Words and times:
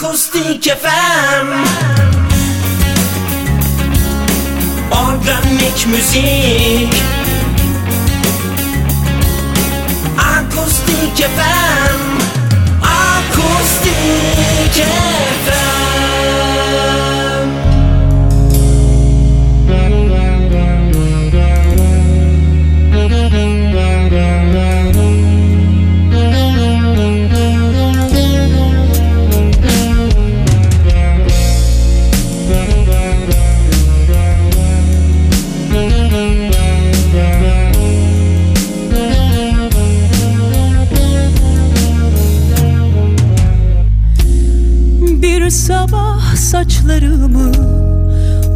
Akustik 0.00 0.64
FM 0.64 1.48
Organik 4.90 5.86
müzik. 5.86 6.94
Akustik 10.18 11.16
FM 11.16 12.00
Akustik 12.82 13.94
FM 15.44 15.99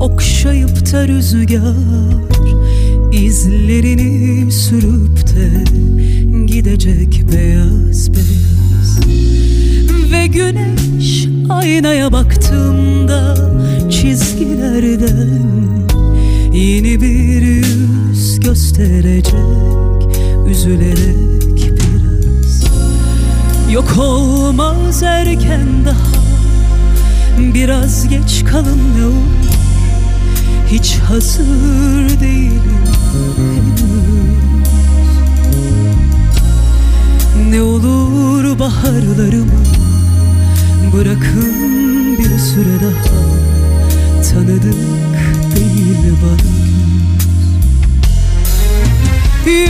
okşayıp 0.05 0.93
da 0.93 1.09
rüzgar 1.09 1.75
izlerini 3.13 4.53
sürüp 4.53 5.37
de 5.37 5.65
gidecek 6.47 7.25
beyaz 7.33 8.13
beyaz. 8.13 9.01
Ve 10.13 10.27
güneş 10.27 11.29
aynaya 11.49 12.13
baktığımda 12.13 13.37
çizgilerden 13.91 15.43
yeni 16.55 17.01
bir 17.01 17.43
yüz 17.43 18.41
gösterecek 18.41 19.35
üzülerek 20.49 21.71
biraz. 21.71 22.65
Yok 23.73 23.95
olmaz 23.99 25.03
erken 25.03 25.85
daha 25.85 26.25
Biraz 27.55 28.09
geç 28.09 28.45
kalın 28.45 28.81
ne 28.99 29.07
olur 29.07 29.44
Hiç 30.75 30.97
hazır 30.99 32.21
değilim. 32.21 32.63
Ne 37.51 37.63
olur 37.63 38.59
baharlarımı 38.59 39.63
Bırakın 40.93 42.19
bir 42.19 42.39
süre 42.39 42.81
daha. 42.83 43.25
Tanıdık 44.23 44.75
değil 45.57 46.15
bana. 46.23 46.55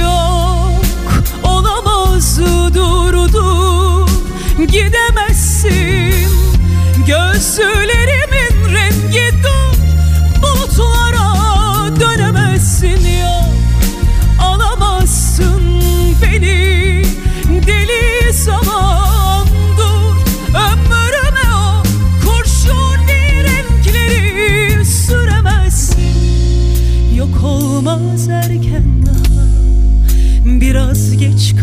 Yok 0.01 0.85
olamaz 1.43 2.41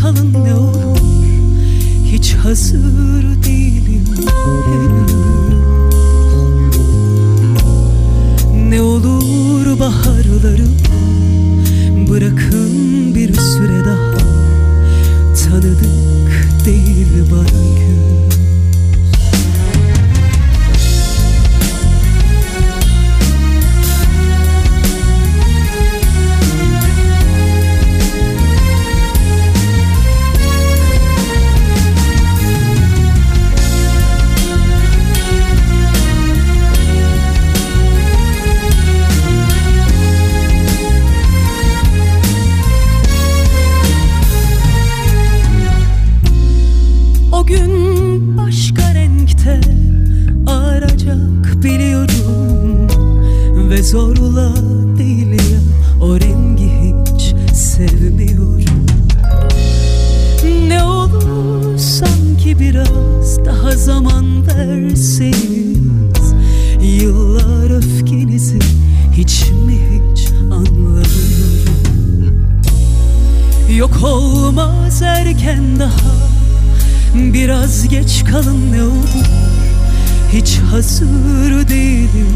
kalın 0.02 0.44
ne 0.44 0.54
olur. 0.54 0.98
Hiç 2.04 2.34
hazır 2.34 3.44
değilim 3.44 4.04
Yok 73.82 74.02
olmaz 74.02 75.02
erken 75.02 75.78
daha. 75.78 76.12
Biraz 77.14 77.88
geç 77.88 78.24
kalın 78.24 78.72
ne 78.72 78.82
olur. 78.82 79.26
Hiç 80.32 80.58
hazır 80.58 81.68
değilim 81.68 82.28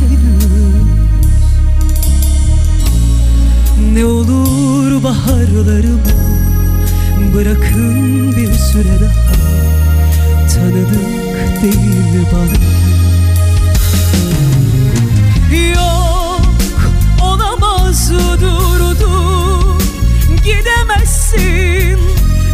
henüz. 0.00 0.44
Ne 3.94 4.04
olur 4.04 5.02
baharlarımı 5.02 6.00
Bırakın 7.34 8.36
bir 8.36 8.52
süre 8.52 9.00
daha. 9.00 9.48
Tanıdık 10.54 11.62
değil 11.62 12.26
bana. 12.32 12.58
Yok 15.56 16.92
olamaz 17.22 18.10
durdu 18.40 19.37
Gidemezsin. 20.48 21.98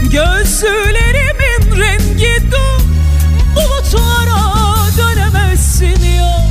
Gözlerimin 0.03 1.81
rengi 1.81 2.50
dur 2.50 2.81
Bulutlara 3.56 4.41
dönemezsin 4.99 6.05
ya. 6.16 6.47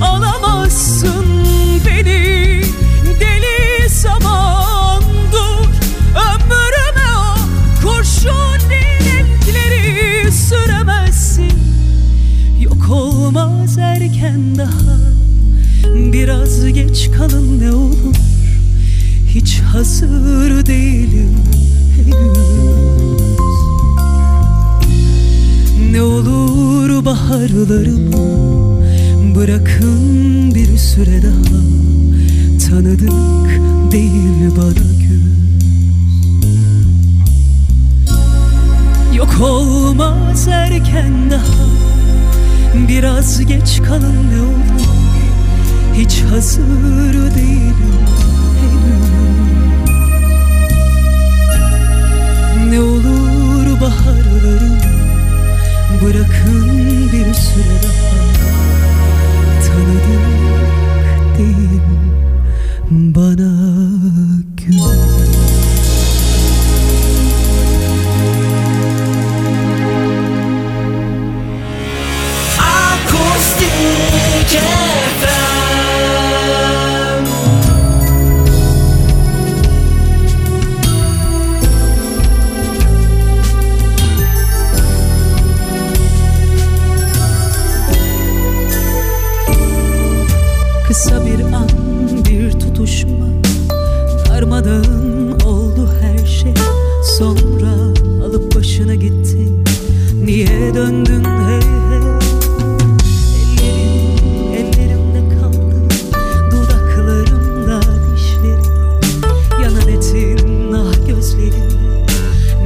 Alamazsın 0.00 1.26
beni 1.86 2.62
Deli 3.20 3.88
zaman 3.88 5.02
dur. 5.32 5.68
Ömrüme 6.10 7.10
o 7.18 7.36
kurşuni 7.82 8.84
renkleri 9.04 10.32
süremezsin. 10.32 11.52
Yok 12.60 12.90
olmaz 12.90 13.78
erken 13.78 14.58
daha 14.58 14.98
Biraz 15.94 16.66
geç 16.72 17.10
kalın 17.10 17.60
ne 17.60 17.72
olur 17.72 18.33
Hiç 19.34 19.60
hazır 19.60 20.66
değilim 20.66 21.36
henüz. 21.96 22.38
Ne 25.92 26.02
olur 26.02 27.04
baharlarımı 27.04 28.24
Bırakın 29.36 30.54
bir 30.54 30.78
süre 30.78 31.22
daha. 31.22 31.60
Tanıdık 32.68 33.12
değil 33.92 34.50
bana 34.56 34.92
gün 35.00 35.34
Yok 39.14 39.40
olmaz 39.40 40.48
erken 40.48 41.30
daha. 41.30 41.64
Biraz 42.88 43.46
geç 43.46 43.82
kalın 43.88 44.30
ne 44.32 44.40
olur. 44.40 44.88
Hiç 45.94 46.22
hazır 46.22 47.34
değilim 47.34 48.13
Ne 52.70 52.80
olur 52.80 53.80
baharlarım 53.80 54.78
bırakın 56.04 56.68
bir 57.12 57.34
süre 57.34 57.80
daha. 57.82 58.44
Tanıdık 59.66 60.24
değil 61.38 61.80
bana. 62.90 63.63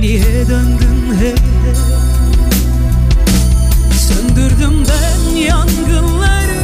Niye 0.01 0.49
döndün 0.49 1.15
hep 1.21 1.39
Söndürdüm 3.93 4.85
ben 4.89 5.37
yangınları 5.37 6.61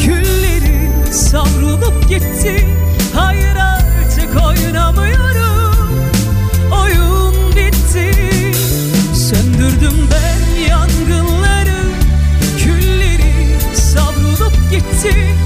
Külleri 0.00 0.90
savrulup 1.12 2.08
gitti. 2.08 2.66
Hayır 3.14 3.56
artık 3.56 4.42
oynamıyorum. 4.46 5.90
Oyun 6.82 7.34
bitti. 7.56 8.12
Söndürdüm 9.14 10.08
ben 10.12 10.68
yangınları 10.68 11.82
Külleri 12.58 13.56
savrulup 13.74 14.70
gitti. 14.70 15.37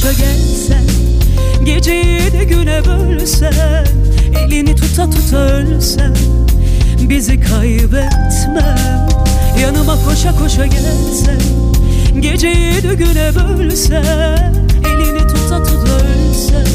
parça 0.00 0.12
gelsen 0.12 0.84
Geceyi 1.64 2.32
de 2.32 2.44
güne 2.44 2.82
bölsen 2.84 3.86
Elini 4.38 4.74
tuta 4.74 5.10
tuta 5.10 5.36
ölsen 5.36 6.14
Bizi 7.00 7.40
kaybetmem 7.40 9.08
Yanıma 9.62 10.04
koşa 10.04 10.36
koşa 10.36 10.66
gelsen 10.66 11.40
Geceyi 12.20 12.82
de 12.82 12.94
güne 12.94 13.32
bölsen 13.34 14.54
Elini 14.86 15.26
tuta 15.28 15.62
tuta 15.62 15.92
ölsen 15.92 16.66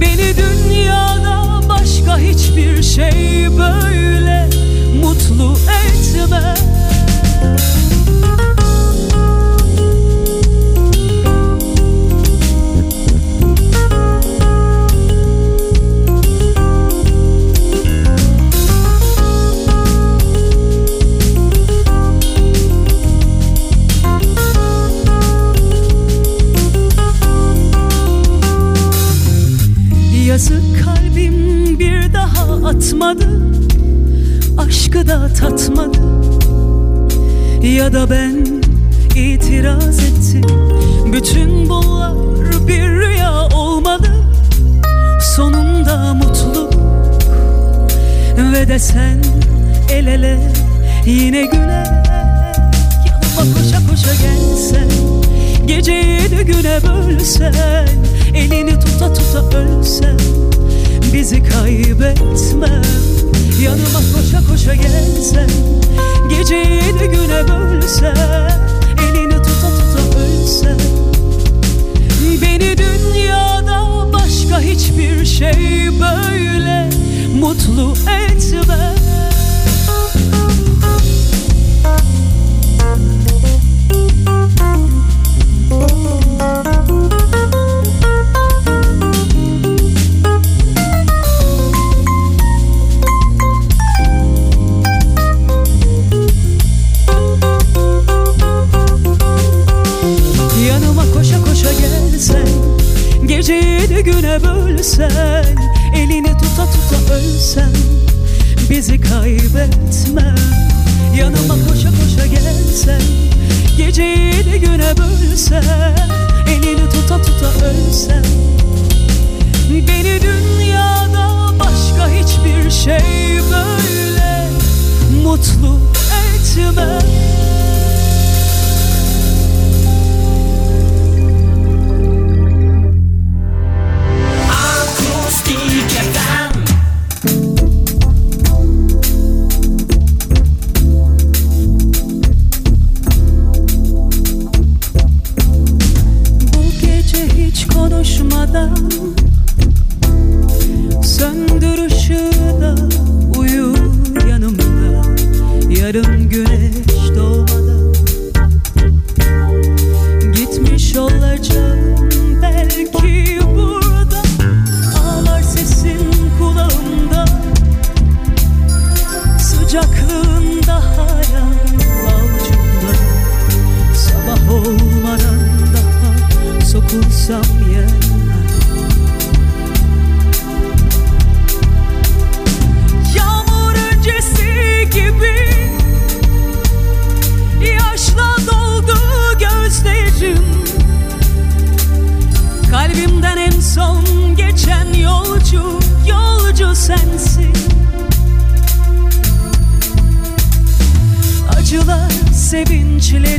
Beni 0.00 0.34
dünyada 0.36 1.60
başka 1.68 2.18
hiçbir 2.18 2.82
şey 2.82 3.48
böyle 3.58 4.48
Mutlu 5.02 5.52
etmez 5.52 6.64
tatmadı 32.74 33.28
Aşkı 34.58 35.08
da 35.08 35.28
tatmadı. 35.40 35.98
Ya 37.62 37.92
da 37.92 38.10
ben 38.10 38.46
itiraz 39.16 39.98
ettim 39.98 40.42
Bütün 41.12 41.68
bunlar 41.68 42.12
bir 42.68 42.88
rüya 42.88 43.48
olmalı. 43.48 44.06
Sonunda 45.36 46.14
mutlu 46.14 46.70
Ve 48.52 48.68
de 48.68 48.78
sen 48.78 49.22
el 49.90 50.06
ele 50.06 50.52
yine 51.06 51.42
güler 51.42 52.04
Yanıma 53.06 53.54
koşa 53.54 53.86
koşa 53.90 54.14
gelsen 54.14 54.88
Geceyi 55.66 56.30
de 56.30 56.42
güne 56.42 56.78
bölsen 56.82 57.88
Elini 58.34 58.80
tuta 58.80 59.14
tuta 59.14 59.58
ölsen 59.58 60.16
bizi 61.14 61.42
kaybetme. 61.42 62.82
Yanıma 63.62 64.00
koşa 64.14 64.46
koşa 64.48 64.74
gelsen 64.74 65.48
Geceyi 66.28 67.00
de 67.00 67.06
güne 67.06 67.48
bölsen 67.48 68.16
Elini 69.02 69.36
tuta 69.36 69.68
tuta 69.68 70.18
ölsen 70.18 70.78
Beni 72.42 72.78
dünyada 72.78 74.12
başka 74.12 74.60
hiçbir 74.60 75.24
şey 75.24 75.90
böyle 76.00 76.90
Mutlu 77.40 77.92
etmez 77.92 79.13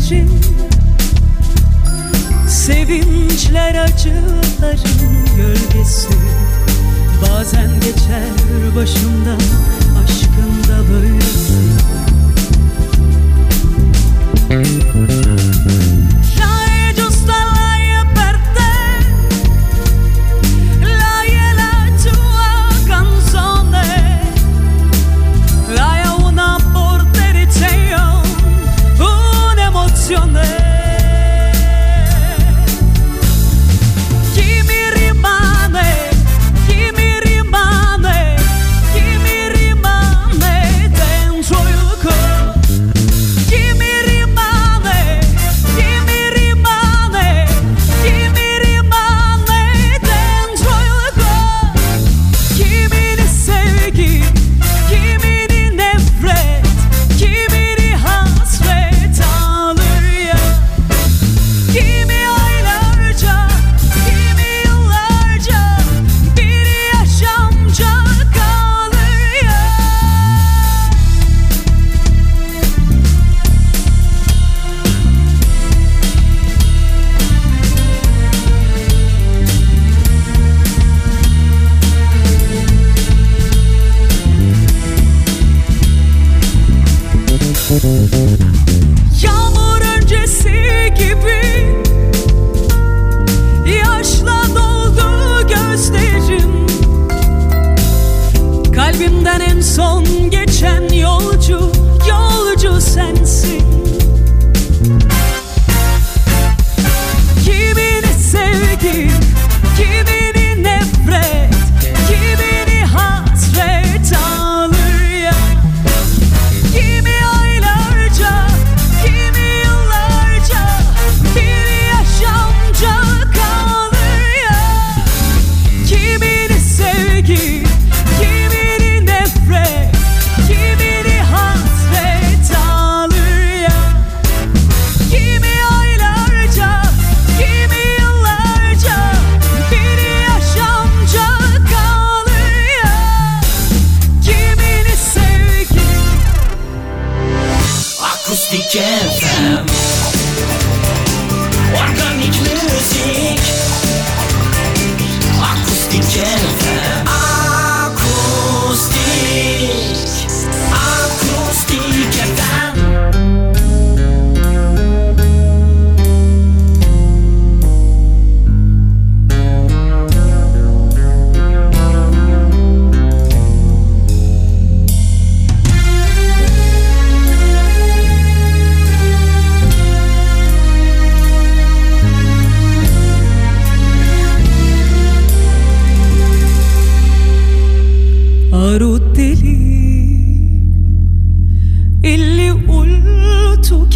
günlerim 0.09 0.29
Sevinçler 2.49 3.75
acıların 3.75 5.25
gölgesi. 5.37 6.09
Bazen 7.21 7.69
geçer 7.79 8.29
başım 8.75 9.14
Son 99.75 100.29
geçen 100.29 100.89
yolcu, 100.93 101.59
yolcu 102.09 102.81
sensin. 102.81 103.74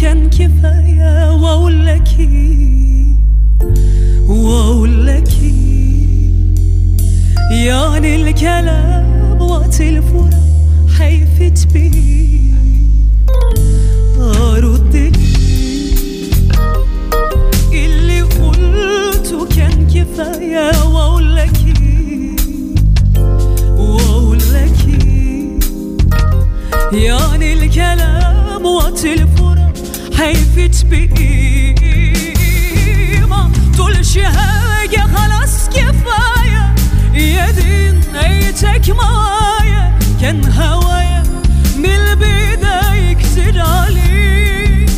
كان 0.00 0.30
كفاية 0.30 1.34
وأقول 1.34 1.86
لك 1.86 2.08
وأقول 4.28 5.06
لك 5.06 5.28
يعني 7.52 8.16
الكلام 8.22 9.40
وقت 9.42 9.80
الفراق 9.80 10.30
هيفت 10.98 11.72
بيه. 11.72 12.40
أرد 14.20 14.96
لي 17.72 17.86
اللي 17.86 18.20
قلته 18.22 19.46
كان 19.56 19.86
كفاية 19.94 20.84
وأقول 20.84 21.36
لك 21.36 21.50
وأقول 23.76 24.38
لك 24.38 25.04
يعني 26.92 27.52
الكلام 27.52 28.64
وقت 28.66 29.04
الفراق 29.04 29.49
هيفت 30.19 30.85
بإيه 32.05 33.25
ما 33.29 33.51
تقولش 33.75 34.17
حاجة 34.17 35.07
خلاص 35.15 35.69
كفاية 35.69 36.75
يا 37.13 37.51
دين 37.51 38.01
نيتك 38.13 38.89
معايا 38.89 39.99
كان 40.21 40.51
هوايا 40.53 41.23
من 41.77 41.85
البداية 41.85 43.13
كتير 43.13 43.61
عليك 43.61 44.89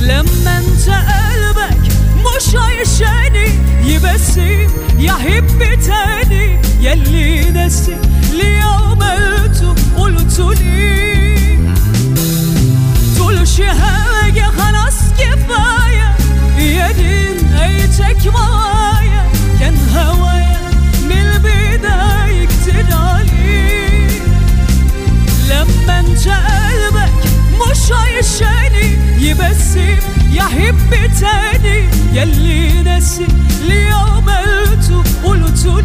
لما 0.00 0.58
انت 0.58 0.88
قلبك 0.88 1.92
مش 2.18 2.54
عايشاني 2.54 3.48
يبسم 3.84 4.66
يحب 4.98 5.58
تاني 5.86 6.58
يلي 6.80 7.50
ناسي 7.50 7.96
ليه 8.32 8.62
عملته 8.62 9.74
قلته 9.96 10.54
ليه 10.54 11.05
حاجة 13.55 14.41
خلاص 14.57 14.93
كفاية 15.17 16.15
يا 16.59 16.91
دين 16.91 17.49
نهايتك 17.51 18.33
معايا 18.33 19.25
كان 19.59 19.75
هوايا 19.95 20.71
من 21.09 21.11
البداية 21.11 22.45
كتير 22.45 22.85
عليك 22.91 24.21
لما 25.49 25.99
انت 25.99 26.27
قلبك 26.27 27.11
مش 27.71 27.91
عايشاني 27.91 28.97
يبسم 29.19 29.97
تاني 31.19 31.87
عملته 33.93 35.03
قلته 35.23 35.81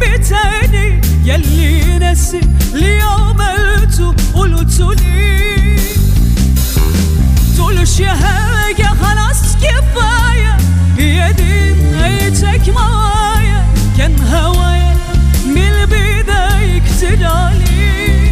بتاني 0.00 1.00
يلي 1.24 1.98
نسي 1.98 2.40
لي 2.74 3.00
عملته 3.02 4.14
قلته 4.34 4.94
لي 4.94 5.76
تقولش 7.56 8.00
يا 8.00 8.12
هاجة 8.12 8.88
خلاص 9.02 9.56
كفاية 9.56 10.56
هي 10.98 11.32
دي 11.32 11.74
نهايتك 11.90 12.68
معايا. 12.74 13.64
كان 13.98 14.20
هوايا 14.20 14.96
من 15.46 15.58
البداية 15.58 16.78
كتير 16.78 17.26
عليه 17.26 18.30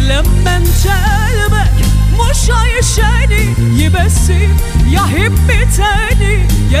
لما 0.00 0.56
انت 0.56 0.86
قلبك 0.86 1.72
مش 2.20 2.50
عايشاني 2.50 3.54
يبسي 3.82 4.48
يا 4.86 5.00
حبتاني 5.00 6.46
يا 6.70 6.79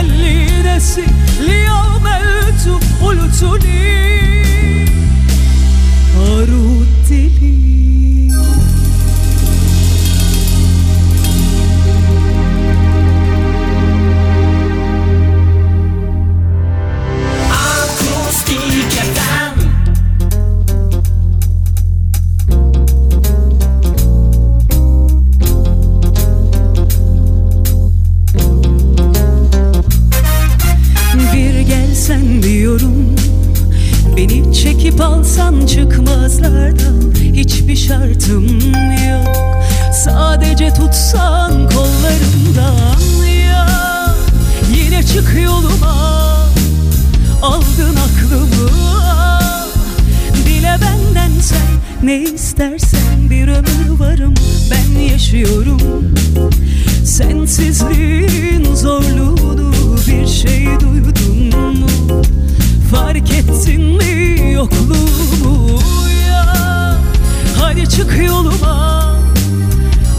Ne 52.02 52.18
istersen 52.20 53.30
bir 53.30 53.48
ömür 53.48 53.98
varım 53.98 54.34
ben 54.70 55.00
yaşıyorum 55.00 56.14
Sensizliğin 57.04 58.74
zorluğunu 58.74 59.72
bir 60.06 60.26
şey 60.26 60.66
duydun 60.80 61.60
mu? 61.78 62.22
Fark 62.90 63.30
ettin 63.30 63.82
mi 63.82 64.52
yokluğumu? 64.52 65.78
Uyan 66.04 66.98
hadi 67.60 67.88
çık 67.88 68.18
yoluma 68.26 69.16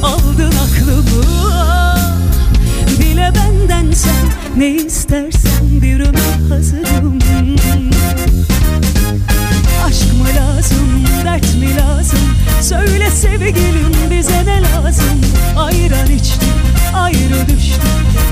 Aldın 0.03 0.51
aklımı 0.51 1.25
Dile 2.97 3.31
benden 3.35 3.91
sen 3.91 4.25
ne 4.57 4.69
istersen 4.69 5.81
bir 5.81 5.99
ömür 5.99 6.49
hazırım 6.49 7.19
Aşk 9.91 10.13
mı 10.13 10.27
lazım, 10.37 11.05
dert 11.25 11.55
mi 11.55 11.75
lazım? 11.75 12.19
Söyle 12.61 13.09
sevgilim 13.09 13.93
bize 14.11 14.45
ne 14.45 14.61
lazım? 14.61 15.21
Ayran 15.57 16.11
içtim, 16.11 16.53
ayrı 16.93 17.47
düştüm. 17.47 17.81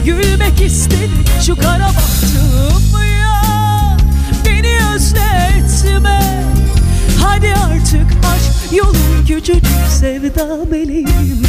Gülmek 0.05 0.61
istedim 0.61 1.23
şu 1.45 1.55
kara 1.55 1.87
bahtım 1.87 3.03
ya 3.21 3.97
Beni 4.45 4.77
özletme. 4.95 6.43
Hadi 7.21 7.53
artık 7.53 8.07
aşk 8.35 8.73
yolun 8.73 9.25
küçücük 9.27 9.65
sevda 9.99 10.65
meleğim 10.71 11.43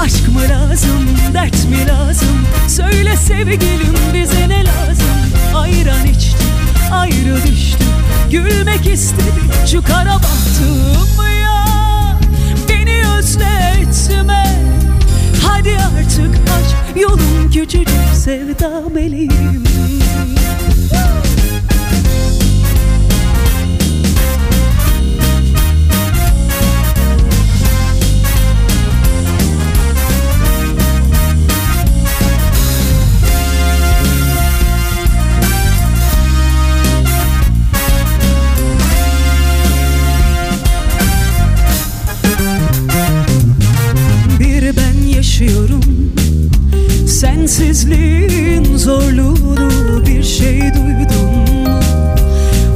Aşk 0.00 0.28
mı 0.28 0.40
lazım, 0.50 1.08
dert 1.34 1.64
mi 1.64 1.88
lazım? 1.88 2.46
Söyle 2.68 3.16
sevgilim 3.16 3.94
bize 4.14 4.43
Gülmek 8.48 8.86
istedim. 8.86 9.50
Şu 9.66 9.82
kara 9.82 10.14
bahtım 10.14 11.26
ya. 11.42 11.64
Beni 12.68 13.02
özletme. 13.18 14.60
Hadi 15.46 15.70
artık 15.70 16.36
aç 16.36 16.96
yolun 17.02 17.50
küçücük 17.52 17.88
sevda 18.14 18.82
meleğim 18.94 19.64
Sensizliğin 47.84 48.76
zorluğunu 48.76 50.06
bir 50.06 50.22
şey 50.22 50.60
duydun 50.60 51.26
mu? 51.64 51.80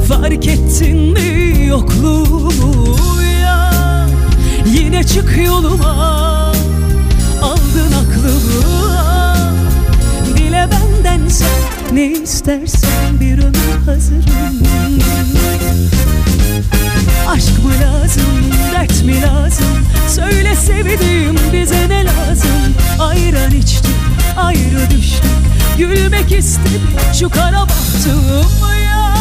Fark 0.09 0.47
ettin 0.47 1.13
mi 1.13 1.67
yokluğumu? 1.67 2.97
Ya 3.43 3.71
Yine 4.67 5.05
çık 5.05 5.39
yoluma. 5.47 6.53
Aldın 7.43 7.93
aklımı. 7.93 9.53
Dile 10.37 10.69
benden 10.73 11.29
sen 11.29 11.97
ne 11.97 12.07
istersen 12.07 13.21
bir 13.21 13.39
ömür 13.39 13.58
Gülmek 25.79 26.33
istedim. 26.33 26.83
Şu 27.19 27.31
kara 27.31 27.61
bahtım 27.63 28.25
ya. 28.85 29.15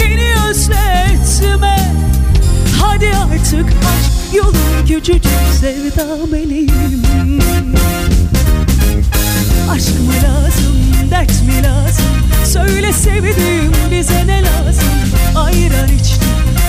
Beni 0.00 0.34
özletme. 0.48 1.94
Hadi 2.80 3.10
artık 3.16 3.66
aşk 3.66 4.34
yolun 4.34 4.86
küçücük 4.88 5.24
sevda 5.60 6.26
meleğim. 6.32 7.02
Aşk 9.70 10.00
mı 10.00 10.12
lazım, 10.24 11.10
dert 11.10 11.42
mi 11.42 11.62
lazım? 11.62 12.04
Söyle 12.44 12.92
sevdiğim 12.92 13.72
bize 13.90 14.26
ne 14.26 14.42
lazım? 14.42 14.84
Ayran 15.36 15.88
içtik, 15.88 16.22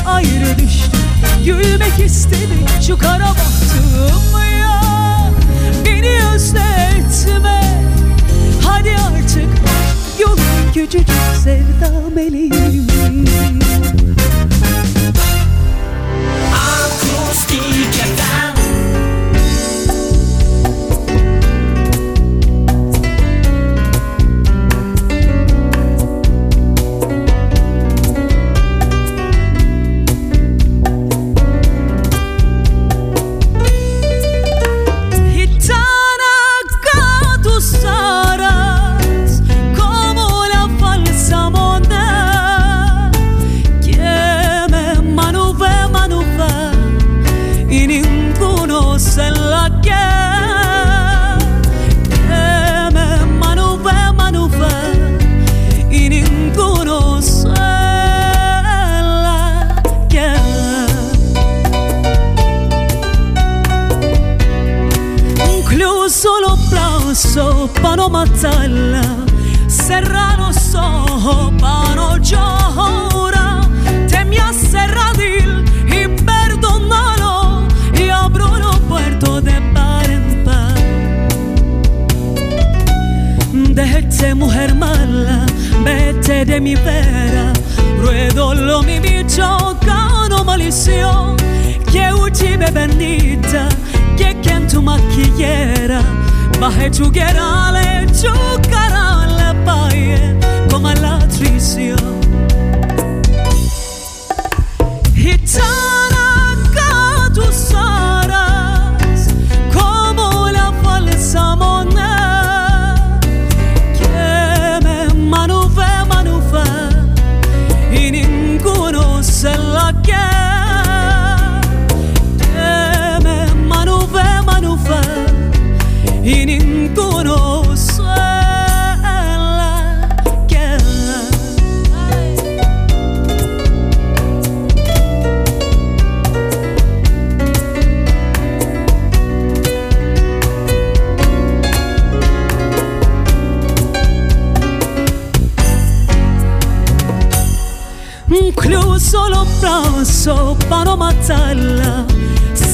ayrı 0.06 0.60
düştük 0.60 1.02
Gülmek 1.46 2.00
istedim 2.06 2.66
şu 2.88 2.98
kara 2.98 3.30
bahtım 3.30 4.61
küçücük 11.52 11.76
sevda 11.80 12.10
meleğim 12.16 12.52
Akustik 12.52 12.61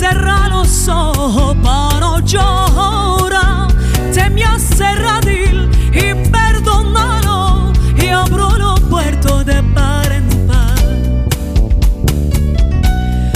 cerra 0.09 0.47
los 0.49 0.87
ojos 0.87 1.55
para 1.63 1.99
no 1.99 2.19
llorar. 2.19 3.67
Te 4.13 4.29
me 4.29 4.43
cerradil 4.59 5.69
y 5.91 6.13
perdónalo 6.31 7.73
y 8.01 8.07
abro 8.07 8.57
los 8.57 8.79
puertos 8.81 9.45
de 9.45 9.61
par 9.75 10.11
en 10.11 10.27
par. 10.47 10.87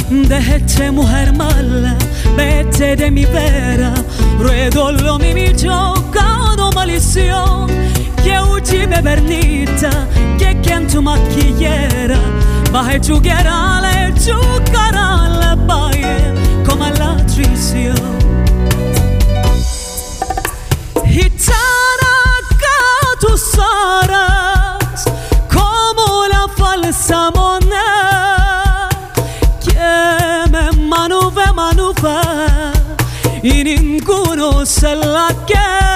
Dejeche 0.10 0.92
mujer 0.92 1.34
mala, 1.34 1.96
vete 2.38 2.96
de 2.96 3.12
mi 3.12 3.26
vera, 3.26 3.94
ruedolo 4.40 5.20
mi 5.20 5.34
mi 5.34 5.54
giocado 5.54 6.72
maldición. 6.74 7.70
Que 8.24 8.40
uchi 8.40 8.86
bebernita, 8.86 9.90
que 10.38 10.60
quien 10.62 10.88
tu 10.88 11.02
maquillera, 11.02 12.20
baje 12.72 13.00
tu 13.00 13.20
guerra, 13.20 13.82
le 13.82 14.12
tu 14.14 14.40
cara, 14.72 15.28
le 15.42 15.52
σβήσει 17.44 17.92
manuvę 30.92 31.54
manuvę 31.54 32.22
inin 33.44 34.00
gunu 34.06 34.66
sellake 34.66 35.91